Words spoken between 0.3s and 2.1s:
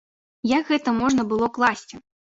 Як гэта можна было класці?